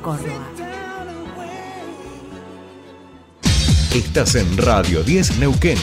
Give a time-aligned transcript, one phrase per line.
[0.00, 0.46] Córdoba.
[3.94, 5.78] Estás en Radio 10 Neuquén.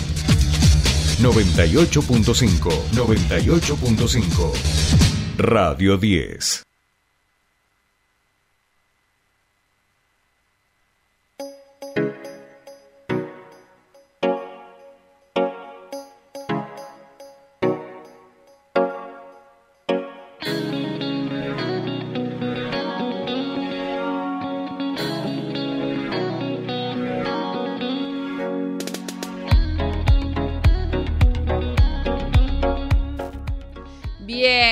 [1.22, 2.72] 98.5.
[2.94, 4.52] 98.5.
[5.38, 6.65] Radio 10.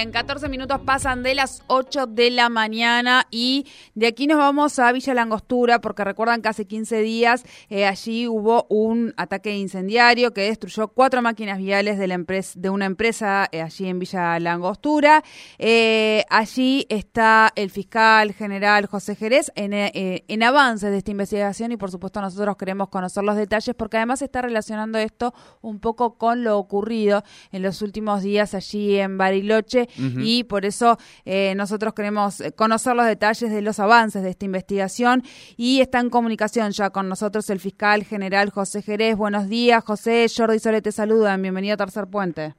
[0.04, 4.78] Bien, 14 minutos pasan de las 8 de la mañana y de aquí nos vamos
[4.78, 10.34] a Villa Langostura porque recuerdan que hace 15 días eh, allí hubo un ataque incendiario
[10.34, 14.38] que destruyó cuatro máquinas viales de, la empresa, de una empresa eh, allí en Villa
[14.42, 15.24] Langostura.
[15.58, 21.78] Eh, allí está el fiscal general José Jerez en, en avance de esta investigación y
[21.78, 26.44] por supuesto nosotros queremos conocer los detalles porque además está relacionando esto un poco con
[26.44, 27.24] lo ocurrido
[27.54, 33.06] en los últimos días allí en Bariloche y por eso eh, nosotros queremos conocer los
[33.06, 35.24] detalles de los avances de esta investigación
[35.58, 39.16] y está en comunicación ya con nosotros el fiscal general José Jerez.
[39.16, 40.28] Buenos días, José.
[40.36, 41.42] Jordi Sole te saludan.
[41.42, 42.56] Bienvenido a Tercer Puente.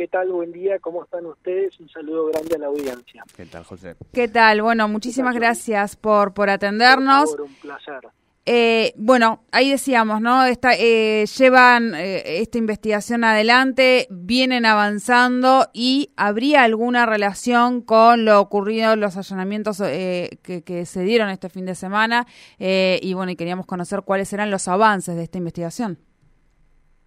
[0.00, 0.32] ¿Qué tal?
[0.32, 1.78] Buen día, ¿cómo están ustedes?
[1.78, 3.22] Un saludo grande a la audiencia.
[3.36, 3.96] ¿Qué tal, José?
[4.14, 4.62] ¿Qué tal?
[4.62, 7.30] Bueno, muchísimas gracias por, por atendernos.
[7.32, 8.08] Por un placer.
[8.46, 10.44] Eh, bueno, ahí decíamos, ¿no?
[10.46, 18.40] Esta, eh, llevan eh, esta investigación adelante, vienen avanzando y habría alguna relación con lo
[18.40, 22.26] ocurrido, los allanamientos que, que, se dieron este fin de semana
[22.58, 25.98] y bueno, y queríamos conocer cuáles eran los avances de esta investigación.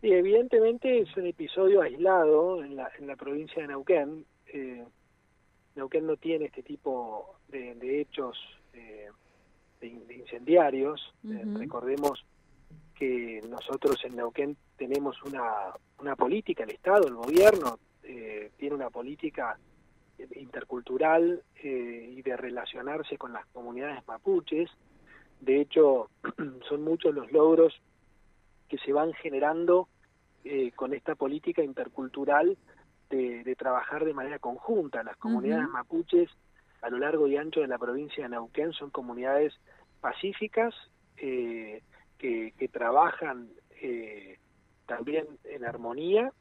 [0.02, 4.25] Sí, evidentemente es un episodio aislado en la, en la provincia de Neuquén.
[5.75, 8.38] Neuquén no tiene este tipo de, de hechos
[9.89, 11.14] de, incendiarios.
[11.28, 12.26] Eh, recordemos
[12.95, 18.90] que nosotros en Neuquén tenemos una, una política, el Estado, el gobierno, eh, tiene una
[18.90, 19.57] política
[20.35, 24.69] intercultural eh, y de relacionarse con las comunidades mapuches.
[25.41, 26.09] De hecho,
[26.69, 27.74] son muchos los logros
[28.69, 29.88] que se van generando
[30.75, 32.57] con esta política intercultural
[33.09, 35.03] de, trabajar de manera conjunta.
[35.03, 36.30] Las comunidades mapuches
[36.84, 39.53] a lo largo y ancho de la provincia de Neuquén son comunidades
[40.03, 40.75] pacíficas
[41.16, 41.81] eh,
[42.18, 43.50] que, trabajan
[43.81, 44.38] eh,
[44.86, 46.31] también en armonía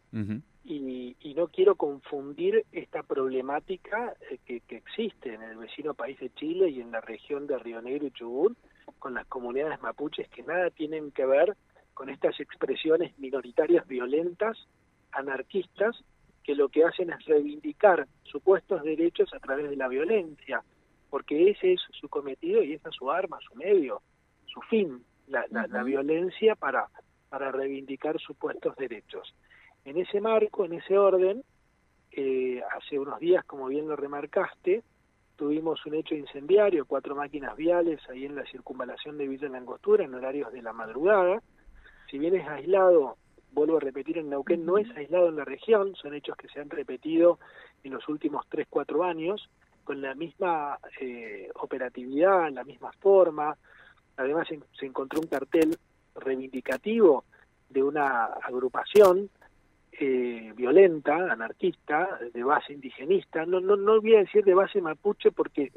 [0.65, 6.31] y, no quiero confundir esta problemática eh, que, que, existe en el vecino país de
[6.35, 8.57] Chile y en la región de Río Negro y Chubut
[8.99, 11.57] con las comunidades mapuches que nada tienen que ver
[11.95, 14.59] con estas expresiones minoritarias violentas,
[15.13, 15.97] anarquistas,
[16.43, 20.63] que lo que hacen es reivindicar supuestos derechos a través de la violencia,
[21.13, 24.01] porque ese es su cometido y esa es su arma, su medio,
[24.47, 26.89] su fin, la, la, violencia para,
[27.29, 29.35] para reivindicar supuestos derechos.
[29.85, 31.45] En ese marco, en ese orden,
[32.13, 34.83] eh, hace unos días, como bien lo remarcaste,
[35.37, 40.15] tuvimos un hecho incendiario, cuatro máquinas viales ahí en la circunvalación de Villa Langostura en
[40.15, 41.43] horarios de la madrugada.
[42.11, 43.19] Si bien es aislado
[43.51, 46.61] vuelvo a repetir, en Neuquén no es aislado en la región, son hechos que se
[46.61, 47.39] han repetido
[47.85, 49.51] en los últimos 3, 4 años,
[49.93, 53.55] con la misma eh, operatividad, la misma forma.
[54.17, 55.77] Además se, encontró un cartel
[56.15, 57.25] reivindicativo
[57.69, 59.29] de una agrupación
[59.93, 63.45] eh, violenta, anarquista, de base indigenista.
[63.45, 65.71] No, no, no voy a decir de base mapuche porque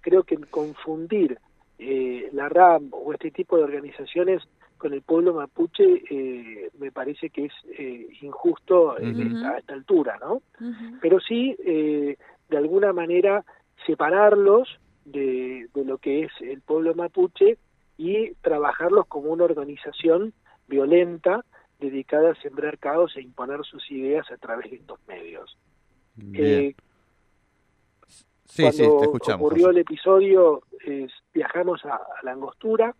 [0.00, 1.38] creo que confundir
[1.78, 4.42] eh, la RAM o este tipo de organizaciones
[4.78, 10.42] con el pueblo mapuche eh, me parece que es eh, injusto a esta altura, ¿no?
[11.00, 12.16] Pero sí, eh,
[12.50, 13.44] de alguna manera,
[13.86, 17.58] separarlos de, de lo que es el pueblo mapuche
[17.96, 20.32] y trabajarlos como una organización
[20.68, 21.44] violenta
[21.80, 25.56] dedicada a sembrar caos e imponer sus ideas a través de estos medios.
[28.46, 30.62] Sí, Cuando ocurrió el episodio,
[31.32, 32.94] viajamos a, la Angostura,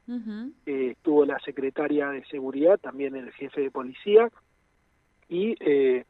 [0.67, 4.31] eh, estuvo la secretaria de Seguridad, también el jefe de policía,
[5.29, 6.05] y eh, eh,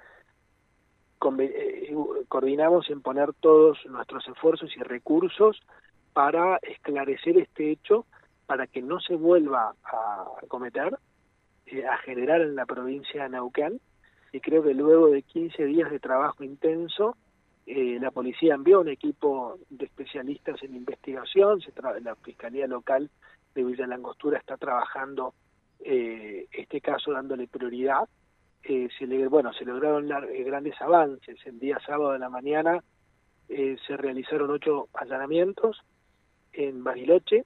[2.28, 5.60] coordinamos en poner todos nuestros esfuerzos y recursos
[6.12, 8.06] para esclarecer este hecho,
[8.46, 10.98] para que no se vuelva a cometer,
[11.88, 13.80] a generar en la provincia de Neuquén,
[14.32, 17.16] y creo que luego de 15 días de trabajo intenso,
[17.66, 23.10] eh, la policía envió un equipo de especialistas en investigación, se la Fiscalía Local
[23.54, 25.34] de Villa Langostura está trabajando
[25.80, 28.08] eh, este caso dándole prioridad.
[28.62, 30.08] Eh, se le, bueno, se lograron
[30.44, 31.38] grandes avances.
[31.46, 32.82] El día sábado de la mañana
[33.48, 35.82] se realizaron ocho allanamientos
[36.52, 37.44] en Bariloche,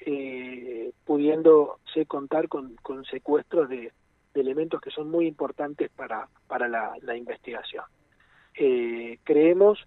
[0.00, 3.90] eh, pudiéndose contar con, con secuestros de,
[4.34, 7.84] elementos que son muy importantes para, para la, investigación.
[8.54, 9.78] Eh, creemos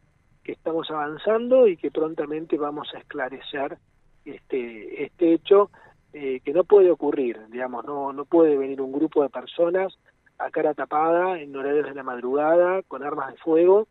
[0.44, 3.78] que estamos avanzando y que prontamente vamos a esclarecer
[4.26, 5.70] este, este hecho
[6.14, 9.98] eh, que no puede ocurrir, digamos, no, no puede venir un grupo de personas
[10.40, 13.88] a cara tapada en horarios de la madrugada con armas de fuego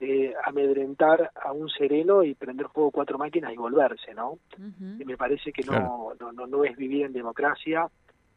[0.00, 4.38] eh, amedrentar a un sereno y prender fuego cuatro máquinas y volverse, ¿no?
[4.56, 7.88] y me parece que no, no, no, no, es vivir en democracia,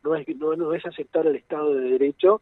[0.04, 2.42] no es, no, no es aceptar el Estado de Derecho.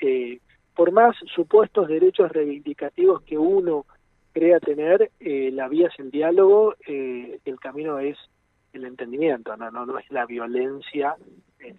[0.00, 0.40] Eh,
[0.74, 3.86] por más supuestos derechos reivindicativos que uno
[4.32, 8.18] crea tener, eh, la vía es el diálogo, eh, el camino es
[8.72, 11.16] el entendimiento, no, no, no es la violencia
[11.60, 11.76] eh,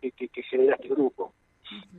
[0.00, 1.32] que, que genera este grupo.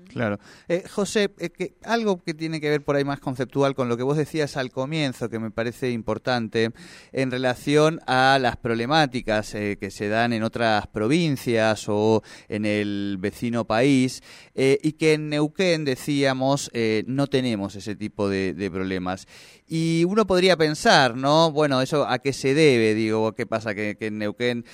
[0.09, 0.39] Claro.
[0.67, 3.95] Eh, José, eh, que algo que tiene que ver por ahí más conceptual con lo
[3.95, 6.71] que vos decías al comienzo, que me parece importante,
[7.11, 13.17] en relación a las problemáticas eh, que se dan en otras provincias o en el
[13.19, 14.23] vecino país,
[14.55, 16.69] y que en Neuquén, decíamos,
[17.05, 19.25] no tenemos ese tipo de, de, problemas.
[19.71, 21.51] Y uno podría pensar, ¿no?
[21.51, 22.95] Bueno, ¿eso a qué se debe?
[22.95, 23.75] Digo, ¿qué pasa?
[23.75, 24.65] Que, en Neuquén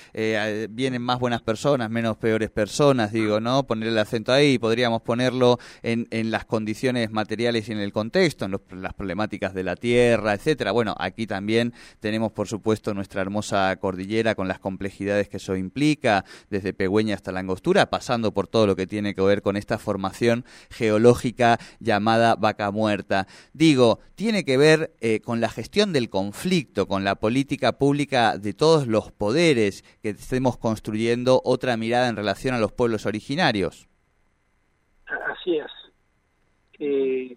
[0.70, 3.66] vienen más buenas personas, menos peores personas, digo, ¿no?
[3.66, 8.46] Poner el acento ahí, podría ponerlo en, en las condiciones materiales y en el contexto,
[8.46, 10.72] en las problemáticas de la tierra, etcétera.
[10.72, 16.24] Bueno, aquí también tenemos, por supuesto, nuestra hermosa cordillera con las complejidades que eso implica,
[16.48, 19.76] desde Pegüeña hasta la Angostura, pasando por todo lo que tiene que ver con esta
[19.76, 23.26] formación geológica llamada vaca muerta.
[23.52, 28.54] Digo, tiene que ver eh, con la gestión del conflicto, con la política pública de
[28.54, 33.88] todos los poderes que estemos construyendo otra mirada en relación a los pueblos originarios.
[35.06, 35.70] Así es.
[36.78, 37.36] Eh,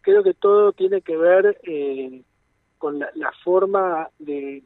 [0.00, 2.22] creo que todo tiene que ver eh,
[2.78, 4.62] con la, forma de,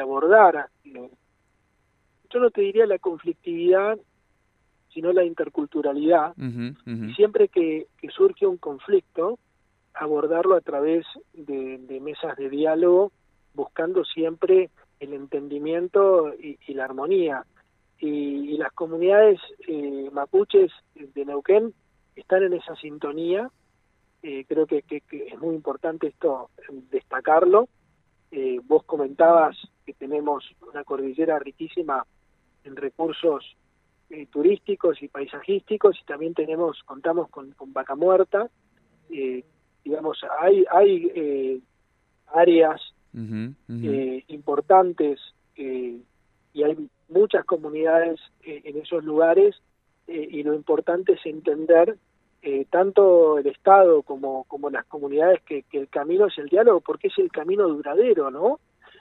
[0.00, 0.68] abordar.
[0.84, 3.98] Yo no te diría la conflictividad,
[4.92, 6.34] sino la interculturalidad.
[7.14, 9.38] siempre que, surge un conflicto,
[9.94, 13.12] abordarlo a través de, mesas de diálogo,
[13.54, 17.44] buscando siempre el entendimiento y, la armonía.
[17.98, 21.74] Y, las comunidades eh, mapuches de Neuquén
[22.16, 23.50] están en esa sintonía.
[24.22, 26.50] Eh, creo que, es muy importante esto
[26.90, 27.68] destacarlo.
[28.30, 32.06] Eh, vos comentabas que tenemos una cordillera riquísima
[32.64, 33.56] en recursos
[34.10, 38.48] eh, turísticos y paisajísticos y también tenemos contamos con, vaca muerta.
[39.84, 41.62] Digamos, hay hay
[42.28, 42.80] áreas
[44.28, 45.20] importantes
[45.56, 49.56] y hay muchas comunidades en esos lugares
[50.06, 51.96] eh, y lo importante es entender
[52.42, 56.80] eh, tanto el Estado como, como las comunidades que, que, el camino es el diálogo,
[56.80, 58.58] porque es el camino duradero, ¿no?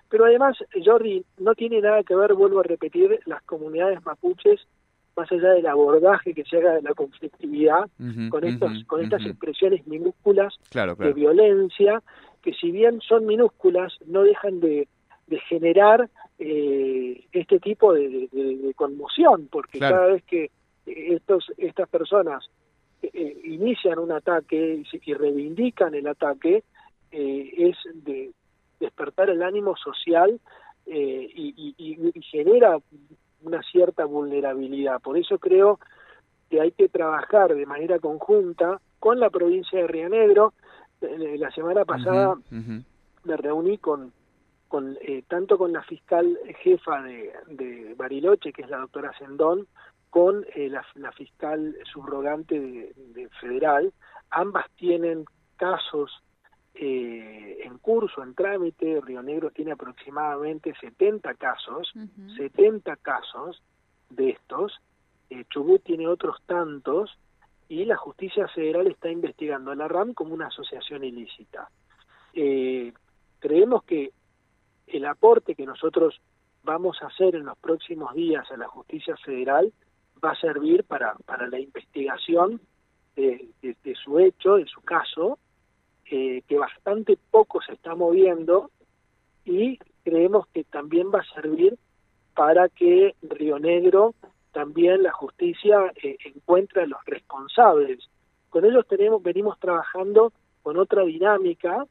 [0.09, 4.67] Pero además, Jordi, no tiene nada que ver, vuelvo a repetir, las comunidades mapuches,
[5.15, 7.89] más allá del abordaje que se haga de la conflictividad,
[8.29, 12.01] con, estos, con estas expresiones minúsculas de violencia,
[12.41, 14.87] que si bien son minúsculas, no dejan de,
[15.27, 16.09] de generar
[16.39, 20.49] eh, este tipo de, de, conmoción, porque cada vez que
[20.85, 22.49] estos, estas personas
[23.01, 26.63] eh, inician un ataque y, reivindican el ataque,
[27.11, 28.31] eh, es de
[28.79, 30.39] despertar el ánimo social
[30.85, 32.77] eh, y, y, genera
[33.43, 35.01] una cierta vulnerabilidad.
[35.01, 35.79] Por eso creo
[36.49, 40.53] que hay que trabajar de manera conjunta con la provincia de Río Negro.
[41.01, 42.35] La semana pasada
[43.23, 44.11] me reuní con,
[44.67, 49.67] con tanto con la fiscal jefa de, de Bariloche, que es la doctora Sendón,
[50.11, 53.91] con eh, la, fiscal subrogante de, federal.
[54.29, 56.11] Ambas tienen casos
[56.73, 59.01] eh, en curso, en trámite.
[59.01, 61.91] Río Negro tiene aproximadamente 70 casos,
[62.37, 63.61] 70 casos
[64.09, 64.79] de estos.
[65.29, 67.17] Eh, Chubut tiene otros tantos
[67.69, 71.69] y la justicia federal está investigando a la RAM como una asociación ilícita.
[72.33, 74.11] creemos que
[74.87, 76.21] el aporte que nosotros
[76.63, 79.71] vamos a hacer en los próximos días a la justicia federal
[80.23, 82.61] va a servir para, para la investigación
[83.15, 85.39] de, su hecho, de su caso,
[86.11, 88.69] eh, que bastante poco se está moviendo
[89.45, 91.77] y creemos que también va a servir
[92.35, 94.13] para que Río Negro
[94.51, 97.99] también la justicia eh, encuentre a los responsables.
[98.49, 101.85] Con ellos tenemos, venimos trabajando con otra dinámica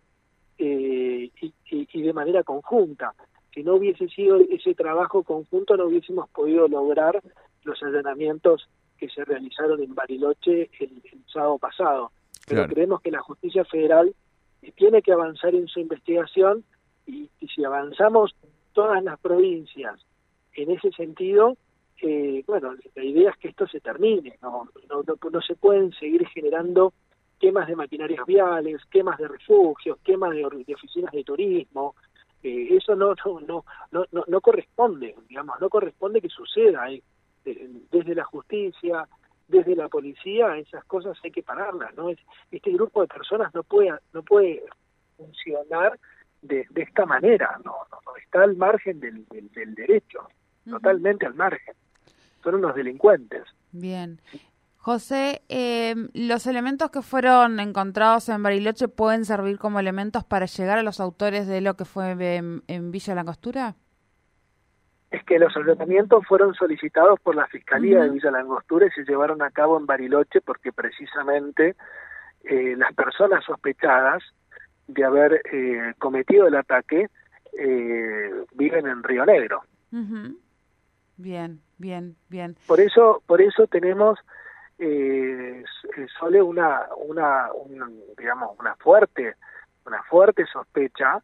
[0.59, 3.15] eh, y, y, de manera conjunta.
[3.55, 7.21] Si no hubiese sido ese trabajo conjunto, no hubiésemos podido lograr
[7.65, 12.12] los allanamientos que se realizaron en Bariloche el, sábado pasado.
[12.50, 14.14] Pero creemos que la justicia federal
[14.75, 16.64] tiene que avanzar en su investigación
[17.07, 18.35] y, si avanzamos
[18.73, 20.00] todas las provincias
[20.54, 21.57] en ese sentido,
[22.02, 26.26] eh, bueno, la idea es que esto se termine, no, no, no, se pueden seguir
[26.28, 26.92] generando
[27.38, 31.95] quemas de maquinarias viales, quemas de refugios, quemas de, oficinas de turismo,
[32.42, 33.14] eh, eso no,
[33.47, 37.02] no, no, no, no corresponde, digamos, no corresponde que suceda eh,
[37.90, 39.07] desde la justicia,
[39.50, 42.09] desde la policía, esas cosas hay que pararlas, ¿no?
[42.50, 44.62] Este grupo de personas no puede, no puede
[45.16, 45.99] funcionar
[46.42, 50.28] de, de esta manera, no, no, está al margen del, del, derecho,
[50.69, 51.75] totalmente al margen.
[52.42, 53.42] Son unos delincuentes.
[53.73, 54.21] Bien.
[54.76, 60.78] José, eh, ¿los elementos que fueron encontrados en Bariloche pueden servir como elementos para llegar
[60.78, 62.12] a los autores de lo que fue
[62.66, 63.76] en, Villa Langostura?
[65.11, 69.43] Es que los allanamientos fueron solicitados por la Fiscalía de Villa Langostura y se llevaron
[69.43, 71.75] a cabo en Bariloche porque precisamente
[72.45, 74.23] eh, las personas sospechadas
[74.87, 77.09] de haber eh, cometido el ataque
[77.59, 79.62] eh, viven en Río Negro.
[81.17, 82.57] Bien, bien, bien.
[82.67, 84.19] Por eso, por eso tenemos
[84.79, 85.62] eh,
[86.19, 87.49] solo una, una,
[88.17, 89.35] digamos, una fuerte,
[89.85, 91.23] una fuerte sospecha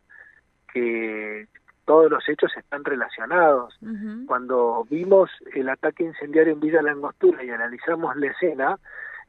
[0.73, 1.47] que
[1.87, 3.79] todos los hechos están relacionados.
[4.27, 8.79] Cuando vimos el ataque incendiario en Villa Langostura y analizamos la escena,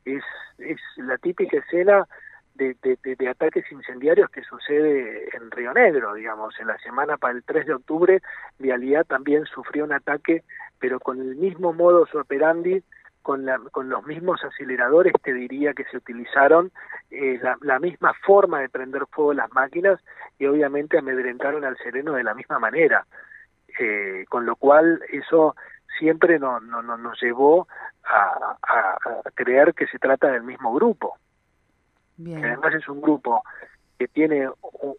[0.04, 0.24] es,
[0.58, 2.08] es la típica escena
[2.56, 6.60] de, ataques incendiarios que sucede en Río Negro, digamos.
[6.60, 8.22] En la semana para el 3 de octubre,
[8.58, 10.44] Vialidad también sufrió un ataque,
[10.80, 12.84] pero con el mismo modo operandi,
[13.28, 16.72] con, la, con los mismos aceleradores, te diría que se utilizaron,
[17.12, 20.00] eh, la, misma forma de prender fuego las máquinas
[20.40, 23.06] y obviamente amedrentaron al sereno de la misma manera.
[23.80, 25.56] Eh, con lo cual eso
[26.00, 27.68] siempre no, no, nos llevó
[28.06, 28.58] a
[29.36, 31.18] creer que se trata del mismo grupo
[32.24, 33.44] que además es un grupo
[34.00, 34.50] que tiene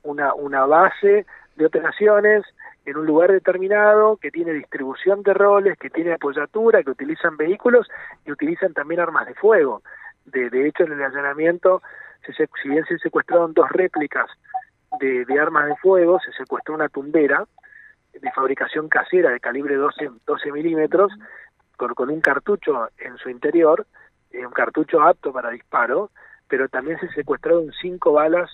[0.03, 1.27] una, una base
[1.59, 2.45] de operaciones
[2.87, 7.87] en un lugar determinado, que tiene distribución de roles, que tiene apoyatura, que utilizan vehículos
[8.25, 9.83] y utilizan también armas de fuego.
[10.25, 11.83] De, de hecho, en el allanamiento,
[12.25, 14.31] se, si bien se secuestraron dos réplicas
[15.01, 17.45] de, de armas de fuego, se secuestró una tumbera
[18.15, 21.13] de fabricación casera de calibre 12, 12 milímetros,
[21.77, 23.87] con, con un cartucho en su interior,
[24.31, 26.11] eh, un cartucho apto para disparo,
[26.49, 28.51] pero también se secuestraron cinco balas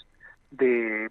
[0.50, 1.08] de,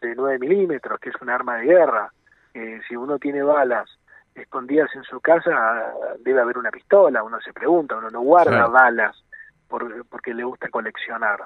[0.00, 2.12] de 9 milímetros, que es un arma de guerra.
[2.52, 3.88] Eh, si uno tiene balas
[4.34, 9.24] escondidas en su casa, debe haber una pistola, uno se pregunta, uno no guarda balas
[9.68, 11.44] por, porque le gusta coleccionar.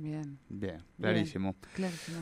[0.00, 0.38] Bien.
[0.48, 1.56] Bien, clarísimo.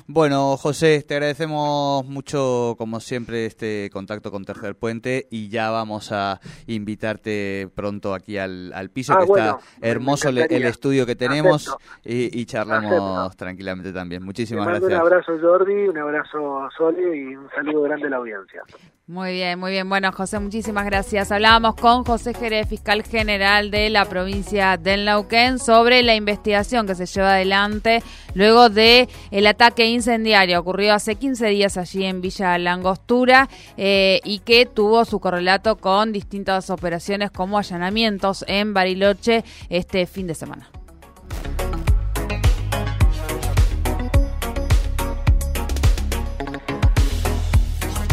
[0.06, 6.10] Bueno, José, te agradecemos mucho, como siempre, este contacto con Tercer Puente y ya vamos
[6.10, 12.46] a invitarte pronto aquí al, piso, ah, que está hermoso el, estudio que tenemos y,
[12.46, 14.22] charlamos tranquilamente también.
[14.24, 14.90] Muchísimas gracias.
[14.90, 18.62] Un abrazo, Jordi, un abrazo, Sole y un saludo grande a la audiencia.
[19.06, 19.88] Muy bien, muy bien.
[19.88, 21.30] Bueno, José, muchísimas gracias.
[21.30, 26.94] Hablábamos con José Jerez, fiscal general de la provincia del Nauquén, sobre la investigación que
[26.94, 27.65] se lleva adelante
[28.34, 34.40] luego de el ataque incendiario ocurrido hace 15 días allí en Villa Langostura eh, y
[34.40, 40.68] que tuvo su correlato con distintas operaciones como allanamientos en Bariloche este fin de semana.